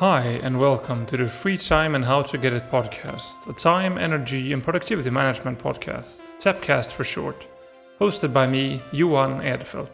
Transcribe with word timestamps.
Hi, 0.00 0.24
and 0.42 0.60
welcome 0.60 1.06
to 1.06 1.16
the 1.16 1.26
Free 1.26 1.56
Time 1.56 1.94
and 1.94 2.04
How 2.04 2.20
to 2.20 2.36
Get 2.36 2.52
It 2.52 2.70
podcast, 2.70 3.48
a 3.48 3.54
time, 3.54 3.96
energy, 3.96 4.52
and 4.52 4.62
productivity 4.62 5.08
management 5.08 5.58
podcast, 5.58 6.20
TEPcast 6.38 6.92
for 6.92 7.02
short, 7.02 7.46
hosted 7.98 8.34
by 8.34 8.46
me, 8.46 8.82
Johan 8.92 9.40
Edfeldt. 9.40 9.88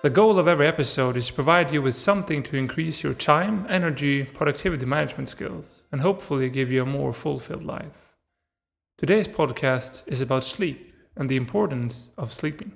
The 0.00 0.08
goal 0.08 0.38
of 0.38 0.48
every 0.48 0.66
episode 0.66 1.18
is 1.18 1.26
to 1.26 1.34
provide 1.34 1.72
you 1.72 1.82
with 1.82 1.94
something 1.94 2.42
to 2.44 2.56
increase 2.56 3.02
your 3.02 3.12
time, 3.12 3.66
energy, 3.68 4.24
productivity 4.24 4.86
management 4.86 5.28
skills, 5.28 5.82
and 5.92 6.00
hopefully 6.00 6.48
give 6.48 6.72
you 6.72 6.80
a 6.80 6.86
more 6.86 7.12
fulfilled 7.12 7.66
life. 7.66 8.14
Today's 8.96 9.28
podcast 9.28 10.04
is 10.06 10.22
about 10.22 10.42
sleep 10.42 10.94
and 11.14 11.28
the 11.28 11.36
importance 11.36 12.08
of 12.16 12.32
sleeping. 12.32 12.72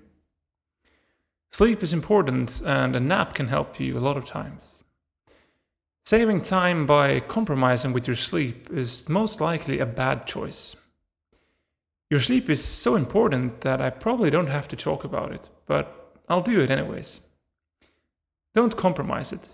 Sleep 1.50 1.82
is 1.82 1.94
important, 1.94 2.60
and 2.66 2.94
a 2.94 3.00
nap 3.00 3.32
can 3.32 3.48
help 3.48 3.80
you 3.80 3.96
a 3.96 4.00
lot 4.00 4.18
of 4.18 4.26
times. 4.26 4.79
Saving 6.10 6.40
time 6.40 6.86
by 6.86 7.20
compromising 7.20 7.92
with 7.92 8.08
your 8.08 8.16
sleep 8.16 8.68
is 8.72 9.08
most 9.08 9.40
likely 9.40 9.78
a 9.78 9.86
bad 9.86 10.26
choice. 10.26 10.74
Your 12.10 12.18
sleep 12.18 12.50
is 12.50 12.64
so 12.64 12.96
important 12.96 13.60
that 13.60 13.80
I 13.80 13.90
probably 13.90 14.28
don't 14.28 14.48
have 14.48 14.66
to 14.66 14.76
talk 14.76 15.04
about 15.04 15.30
it, 15.30 15.48
but 15.66 16.12
I'll 16.28 16.40
do 16.40 16.60
it 16.62 16.68
anyways. 16.68 17.20
Don't 18.56 18.76
compromise 18.76 19.32
it. 19.32 19.50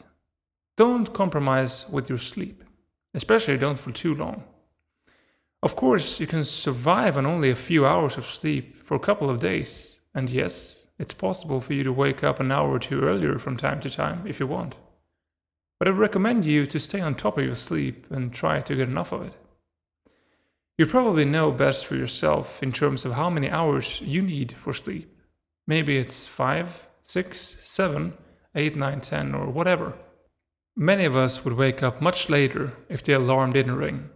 Don't 0.79 1.13
compromise 1.13 1.91
with 1.91 2.09
your 2.09 2.17
sleep, 2.17 2.65
especially 3.13 3.59
don't 3.59 3.79
for 3.79 3.93
too 3.93 4.15
long. 4.15 4.43
Of 5.63 5.77
course, 5.77 6.21
you 6.21 6.27
can 6.27 6.45
survive 6.45 7.19
on 7.19 7.27
only 7.27 7.51
a 7.51 7.55
few 7.55 7.85
hours 7.85 8.17
of 8.17 8.25
sleep 8.25 8.77
for 8.77 8.95
a 8.95 9.07
couple 9.07 9.29
of 9.29 9.41
days, 9.41 10.01
and 10.15 10.31
yes, 10.31 10.89
it's 10.99 11.13
possible 11.13 11.61
for 11.61 11.75
you 11.75 11.85
to 11.85 11.93
wake 11.93 12.25
up 12.25 12.41
an 12.41 12.51
hour 12.51 12.71
or 12.71 12.79
two 12.79 13.03
earlier 13.03 13.39
from 13.39 13.59
time 13.59 13.79
to 13.81 13.91
time 13.91 14.23
if 14.27 14.41
you 14.41 14.47
want. 14.47 14.79
But 15.79 15.89
I 15.89 15.91
recommend 15.91 16.47
you 16.47 16.67
to 16.67 16.79
stay 16.79 17.01
on 17.01 17.15
top 17.15 17.37
of 17.37 17.45
your 17.45 17.55
sleep 17.55 18.07
and 18.11 18.33
try 18.33 18.61
to 18.61 18.75
get 18.75 18.89
enough 18.89 19.13
of 19.13 19.27
it. 19.27 19.35
You 20.79 20.87
probably 20.87 21.25
know 21.25 21.53
best 21.53 21.87
for 21.87 21.97
yourself 21.97 22.63
in 22.63 22.73
terms 22.73 23.05
of 23.05 23.13
how 23.13 23.31
many 23.31 23.51
hours 23.51 24.01
you 24.01 24.23
need 24.23 24.53
for 24.53 24.73
sleep. 24.73 25.11
Maybe 25.67 25.97
it's 25.97 26.27
5, 26.27 26.87
6, 27.03 27.39
7, 27.39 28.15
8, 28.55 28.77
9, 28.77 29.01
10, 29.01 29.35
or 29.35 29.49
whatever. 29.49 29.95
Many 30.75 31.05
of 31.05 31.17
us 31.17 31.45
would 31.45 31.55
wake 31.55 31.83
up 31.83 32.01
much 32.01 32.29
later 32.29 32.77
if 32.89 33.03
the 33.03 33.15
alarm 33.15 33.53
didn't 33.53 33.77
ring. 33.77 34.11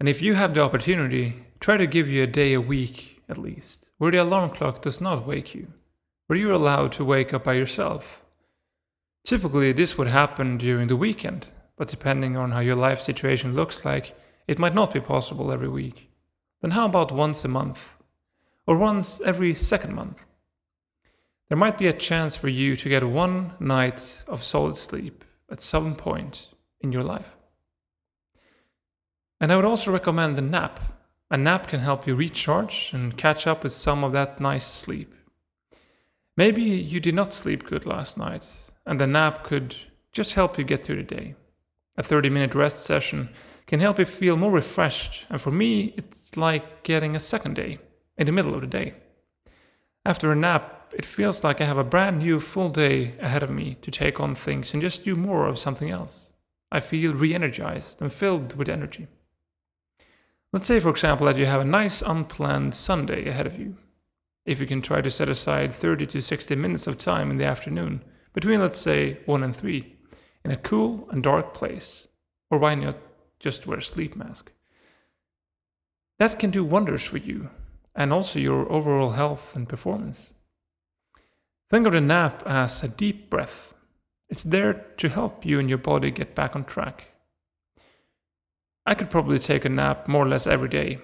And 0.00 0.08
if 0.08 0.22
you 0.22 0.34
have 0.34 0.54
the 0.54 0.62
opportunity, 0.62 1.46
try 1.60 1.76
to 1.76 1.86
give 1.86 2.08
you 2.08 2.22
a 2.22 2.28
day 2.28 2.52
a 2.52 2.60
week 2.60 3.22
at 3.28 3.38
least, 3.38 3.86
where 3.98 4.10
the 4.10 4.18
alarm 4.18 4.50
clock 4.50 4.82
does 4.82 5.00
not 5.00 5.26
wake 5.26 5.54
you, 5.54 5.72
where 6.26 6.38
you're 6.38 6.52
allowed 6.52 6.92
to 6.92 7.04
wake 7.04 7.32
up 7.32 7.44
by 7.44 7.54
yourself 7.54 8.23
Typically, 9.24 9.72
this 9.72 9.96
would 9.96 10.08
happen 10.08 10.58
during 10.58 10.88
the 10.88 10.96
weekend, 10.96 11.48
but 11.76 11.88
depending 11.88 12.36
on 12.36 12.50
how 12.50 12.60
your 12.60 12.74
life 12.74 13.00
situation 13.00 13.54
looks 13.54 13.82
like, 13.82 14.14
it 14.46 14.58
might 14.58 14.74
not 14.74 14.92
be 14.92 15.00
possible 15.00 15.50
every 15.50 15.68
week. 15.68 16.10
Then, 16.60 16.72
how 16.72 16.84
about 16.84 17.10
once 17.10 17.42
a 17.42 17.48
month? 17.48 17.88
Or 18.66 18.76
once 18.76 19.22
every 19.22 19.54
second 19.54 19.94
month? 19.94 20.22
There 21.48 21.56
might 21.56 21.78
be 21.78 21.86
a 21.86 21.94
chance 21.94 22.36
for 22.36 22.48
you 22.48 22.76
to 22.76 22.88
get 22.88 23.02
one 23.02 23.52
night 23.58 24.24
of 24.28 24.42
solid 24.42 24.76
sleep 24.76 25.24
at 25.50 25.62
some 25.62 25.94
point 25.94 26.48
in 26.80 26.92
your 26.92 27.02
life. 27.02 27.34
And 29.40 29.50
I 29.50 29.56
would 29.56 29.64
also 29.64 29.90
recommend 29.90 30.38
a 30.38 30.42
nap. 30.42 30.80
A 31.30 31.38
nap 31.38 31.66
can 31.66 31.80
help 31.80 32.06
you 32.06 32.14
recharge 32.14 32.90
and 32.92 33.16
catch 33.16 33.46
up 33.46 33.62
with 33.62 33.72
some 33.72 34.04
of 34.04 34.12
that 34.12 34.38
nice 34.38 34.66
sleep. 34.66 35.14
Maybe 36.36 36.62
you 36.62 37.00
did 37.00 37.14
not 37.14 37.32
sleep 37.32 37.64
good 37.64 37.86
last 37.86 38.18
night 38.18 38.46
and 38.86 39.00
the 39.00 39.06
nap 39.06 39.44
could 39.44 39.76
just 40.12 40.34
help 40.34 40.58
you 40.58 40.64
get 40.64 40.84
through 40.84 40.96
the 40.96 41.02
day. 41.02 41.34
A 41.96 42.02
30 42.02 42.30
minute 42.30 42.54
rest 42.54 42.84
session 42.84 43.28
can 43.66 43.80
help 43.80 43.98
you 43.98 44.04
feel 44.04 44.36
more 44.36 44.52
refreshed, 44.52 45.26
and 45.30 45.40
for 45.40 45.50
me, 45.50 45.94
it's 45.96 46.36
like 46.36 46.82
getting 46.82 47.16
a 47.16 47.20
second 47.20 47.54
day 47.54 47.78
in 48.18 48.26
the 48.26 48.32
middle 48.32 48.54
of 48.54 48.60
the 48.60 48.66
day. 48.66 48.94
After 50.04 50.30
a 50.30 50.36
nap, 50.36 50.92
it 50.94 51.04
feels 51.04 51.42
like 51.42 51.60
I 51.60 51.64
have 51.64 51.78
a 51.78 51.84
brand 51.84 52.18
new 52.18 52.38
full 52.38 52.68
day 52.68 53.14
ahead 53.20 53.42
of 53.42 53.50
me 53.50 53.76
to 53.82 53.90
take 53.90 54.20
on 54.20 54.34
things 54.34 54.72
and 54.72 54.82
just 54.82 55.04
do 55.04 55.16
more 55.16 55.46
of 55.46 55.58
something 55.58 55.90
else. 55.90 56.30
I 56.70 56.80
feel 56.80 57.14
re 57.14 57.34
energized 57.34 58.02
and 58.02 58.12
filled 58.12 58.56
with 58.56 58.68
energy. 58.68 59.06
Let's 60.52 60.68
say, 60.68 60.78
for 60.78 60.90
example, 60.90 61.26
that 61.26 61.36
you 61.36 61.46
have 61.46 61.62
a 61.62 61.64
nice 61.64 62.02
unplanned 62.02 62.74
Sunday 62.74 63.26
ahead 63.28 63.46
of 63.46 63.58
you. 63.58 63.76
If 64.44 64.60
you 64.60 64.66
can 64.66 64.82
try 64.82 65.00
to 65.00 65.10
set 65.10 65.28
aside 65.28 65.72
30 65.72 66.06
to 66.06 66.20
60 66.20 66.54
minutes 66.54 66.86
of 66.86 66.98
time 66.98 67.30
in 67.30 67.38
the 67.38 67.44
afternoon 67.44 68.04
between, 68.34 68.60
let's 68.60 68.80
say, 68.80 69.20
1 69.24 69.42
and 69.42 69.56
3, 69.56 69.96
in 70.44 70.50
a 70.50 70.56
cool 70.56 71.08
and 71.10 71.22
dark 71.22 71.54
place, 71.54 72.08
or 72.50 72.58
why 72.58 72.74
not 72.74 72.96
just 73.40 73.66
wear 73.66 73.78
a 73.78 73.82
sleep 73.82 74.16
mask? 74.16 74.52
That 76.18 76.38
can 76.38 76.50
do 76.50 76.64
wonders 76.64 77.04
for 77.06 77.16
you 77.16 77.50
and 77.94 78.12
also 78.12 78.38
your 78.38 78.70
overall 78.70 79.10
health 79.10 79.56
and 79.56 79.68
performance. 79.68 80.32
Think 81.70 81.86
of 81.86 81.92
the 81.92 82.00
nap 82.00 82.42
as 82.44 82.82
a 82.82 82.88
deep 82.88 83.30
breath. 83.30 83.74
It's 84.28 84.42
there 84.42 84.74
to 84.74 85.08
help 85.08 85.46
you 85.46 85.58
and 85.58 85.68
your 85.68 85.78
body 85.78 86.10
get 86.10 86.34
back 86.34 86.56
on 86.56 86.64
track. 86.64 87.12
I 88.86 88.94
could 88.94 89.10
probably 89.10 89.38
take 89.38 89.64
a 89.64 89.68
nap 89.68 90.08
more 90.08 90.24
or 90.24 90.28
less 90.28 90.46
every 90.46 90.68
day, 90.68 90.98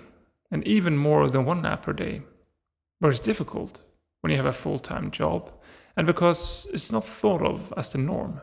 and 0.51 0.67
even 0.67 0.97
more 0.97 1.29
than 1.29 1.45
one 1.45 1.63
nap 1.63 1.83
per 1.83 1.93
day. 1.93 2.23
But 3.01 3.09
it's 3.09 3.21
difficult 3.21 3.83
when 4.21 4.31
you 4.31 4.37
have 4.37 4.47
a 4.47 4.53
full 4.53 4.79
time 4.79 5.11
job 5.11 5.53
and 6.01 6.07
because 6.07 6.67
it's 6.73 6.91
not 6.91 7.07
thought 7.07 7.43
of 7.43 7.75
as 7.77 7.93
the 7.93 7.99
norm. 7.99 8.41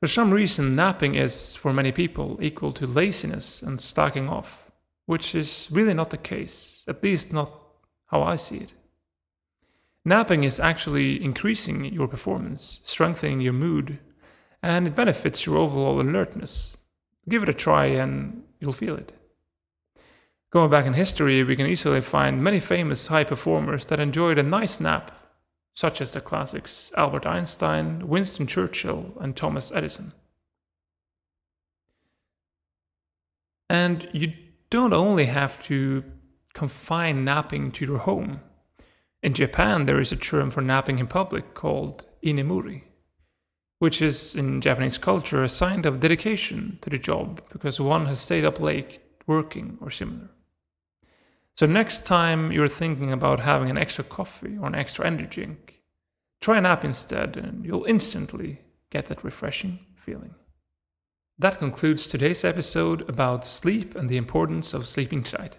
For 0.00 0.06
some 0.08 0.30
reason, 0.30 0.74
napping 0.74 1.16
is, 1.16 1.54
for 1.54 1.70
many 1.70 1.92
people, 1.92 2.38
equal 2.40 2.72
to 2.72 2.86
laziness 2.86 3.60
and 3.60 3.78
stacking 3.78 4.26
off, 4.26 4.70
which 5.04 5.34
is 5.34 5.68
really 5.70 5.92
not 5.92 6.08
the 6.08 6.16
case, 6.16 6.82
at 6.88 7.02
least 7.02 7.30
not 7.30 7.52
how 8.06 8.22
I 8.22 8.36
see 8.36 8.56
it. 8.56 8.72
Napping 10.02 10.44
is 10.44 10.58
actually 10.58 11.22
increasing 11.22 11.84
your 11.84 12.08
performance, 12.08 12.80
strengthening 12.86 13.42
your 13.42 13.52
mood, 13.52 13.98
and 14.62 14.86
it 14.86 14.94
benefits 14.94 15.44
your 15.44 15.58
overall 15.58 16.00
alertness. 16.00 16.78
Give 17.28 17.42
it 17.42 17.50
a 17.50 17.52
try 17.52 17.84
and 17.84 18.44
you'll 18.60 18.72
feel 18.72 18.96
it. 18.96 19.12
Going 20.50 20.70
back 20.70 20.86
in 20.86 20.94
history, 20.94 21.44
we 21.44 21.54
can 21.54 21.66
easily 21.66 22.00
find 22.00 22.42
many 22.42 22.60
famous 22.60 23.08
high 23.08 23.24
performers 23.24 23.84
that 23.86 24.00
enjoyed 24.00 24.38
a 24.38 24.42
nice 24.42 24.80
nap 24.80 25.12
such 25.76 26.00
as 26.00 26.12
the 26.12 26.20
classics 26.20 26.90
Albert 26.96 27.26
Einstein, 27.26 28.08
Winston 28.08 28.46
Churchill, 28.46 29.12
and 29.20 29.36
Thomas 29.36 29.70
Edison. 29.70 30.12
And 33.68 34.08
you 34.12 34.32
don't 34.70 34.94
only 34.94 35.26
have 35.26 35.62
to 35.64 36.02
confine 36.54 37.24
napping 37.24 37.70
to 37.72 37.84
your 37.84 37.98
home. 37.98 38.40
In 39.22 39.34
Japan, 39.34 39.84
there 39.84 40.00
is 40.00 40.12
a 40.12 40.16
term 40.16 40.50
for 40.50 40.62
napping 40.62 40.98
in 40.98 41.08
public 41.08 41.52
called 41.52 42.06
inemuri, 42.24 42.84
which 43.78 44.00
is 44.00 44.34
in 44.34 44.62
Japanese 44.62 44.96
culture 44.96 45.44
a 45.44 45.48
sign 45.48 45.84
of 45.84 46.00
dedication 46.00 46.78
to 46.80 46.88
the 46.88 46.98
job 46.98 47.42
because 47.52 47.80
one 47.80 48.06
has 48.06 48.20
stayed 48.20 48.44
up 48.44 48.60
late 48.60 48.98
working 49.26 49.76
or 49.80 49.90
similar. 49.90 50.30
So 51.56 51.64
next 51.64 52.04
time 52.04 52.52
you're 52.52 52.68
thinking 52.68 53.12
about 53.12 53.40
having 53.40 53.70
an 53.70 53.78
extra 53.78 54.04
coffee 54.04 54.58
or 54.60 54.66
an 54.66 54.74
extra 54.74 55.06
energy 55.06 55.26
drink, 55.26 55.80
try 56.38 56.58
a 56.58 56.60
nap 56.60 56.84
instead 56.84 57.38
and 57.38 57.64
you'll 57.64 57.86
instantly 57.86 58.60
get 58.90 59.06
that 59.06 59.24
refreshing 59.24 59.78
feeling. 59.94 60.34
That 61.38 61.58
concludes 61.58 62.06
today's 62.06 62.44
episode 62.44 63.08
about 63.08 63.46
sleep 63.46 63.94
and 63.94 64.10
the 64.10 64.18
importance 64.18 64.74
of 64.74 64.86
sleeping 64.86 65.22
tight. 65.22 65.56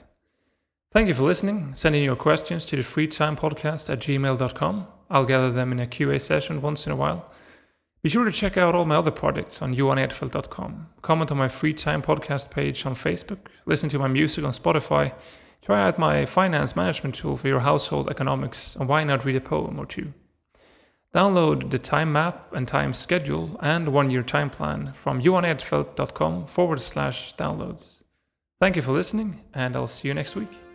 Thank 0.91 1.07
you 1.07 1.15
for 1.15 1.23
listening. 1.23 1.73
Send 1.73 1.95
in 1.95 2.03
your 2.03 2.15
questions 2.15 2.63
to 2.65 2.75
the 2.75 2.83
freetimepodcast 2.83 3.89
at 3.89 3.99
gmail.com. 3.99 4.87
I'll 5.09 5.25
gather 5.25 5.51
them 5.51 5.71
in 5.71 5.79
a 5.79 5.87
QA 5.87 6.21
session 6.21 6.61
once 6.61 6.85
in 6.85 6.93
a 6.93 6.95
while. 6.95 7.31
Be 8.03 8.09
sure 8.09 8.25
to 8.25 8.31
check 8.31 8.55
out 8.55 8.75
all 8.75 8.85
my 8.85 8.95
other 8.95 9.11
projects 9.11 9.63
on 9.63 9.75
johanedfeldt.com. 9.75 10.89
Comment 11.01 11.31
on 11.31 11.37
my 11.37 11.47
free 11.47 11.73
time 11.73 12.03
podcast 12.03 12.51
page 12.51 12.85
on 12.85 12.93
Facebook. 12.93 13.39
Listen 13.65 13.89
to 13.89 13.99
my 13.99 14.07
music 14.07 14.43
on 14.43 14.51
Spotify 14.51 15.13
Try 15.67 15.85
out 15.85 15.99
my 15.99 16.25
finance 16.25 16.77
management 16.77 17.15
tool 17.15 17.35
for 17.35 17.49
your 17.49 17.59
household 17.59 18.07
economics, 18.07 18.77
and 18.77 18.87
why 18.87 19.03
not 19.03 19.25
read 19.25 19.35
a 19.35 19.41
poem 19.41 19.77
or 19.77 19.85
two? 19.85 20.13
Download 21.13 21.69
the 21.69 21.77
time 21.77 22.13
map 22.13 22.53
and 22.53 22.65
time 22.65 22.93
schedule 22.93 23.59
and 23.61 23.91
one 23.91 24.09
year 24.09 24.23
time 24.23 24.49
plan 24.49 24.93
from 24.93 25.21
johanedfeldt.com 25.21 26.45
forward 26.45 26.79
slash 26.79 27.35
downloads. 27.35 28.01
Thank 28.61 28.77
you 28.77 28.81
for 28.81 28.93
listening, 28.93 29.41
and 29.53 29.75
I'll 29.75 29.87
see 29.87 30.07
you 30.07 30.13
next 30.13 30.37
week. 30.37 30.66